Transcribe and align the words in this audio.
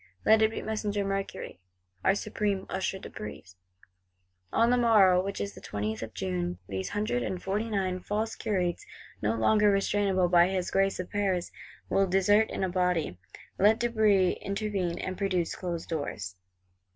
Let 0.25 0.41
it 0.41 0.49
be 0.49 0.63
Messenger 0.63 1.05
Mercury, 1.05 1.59
our 2.03 2.15
Supreme 2.15 2.65
Usher 2.71 2.97
de 2.97 3.07
Brézé. 3.07 3.53
On 4.51 4.71
the 4.71 4.75
morrow, 4.75 5.23
which 5.23 5.39
is 5.39 5.53
the 5.53 5.61
20th 5.61 6.01
of 6.01 6.15
June, 6.15 6.57
these 6.67 6.89
Hundred 6.89 7.21
and 7.21 7.39
Forty 7.39 7.69
nine 7.69 7.99
false 7.99 8.35
Curates, 8.35 8.83
no 9.21 9.35
longer 9.35 9.69
restrainable 9.71 10.27
by 10.27 10.47
his 10.47 10.71
Grace 10.71 10.99
of 10.99 11.11
Paris, 11.11 11.51
will 11.87 12.07
desert 12.07 12.49
in 12.49 12.63
a 12.63 12.67
body: 12.69 13.19
let 13.59 13.77
De 13.77 13.89
Brézé 13.89 14.41
intervene, 14.41 14.97
and 14.97 15.19
produce—closed 15.19 15.87
doors! 15.89 16.35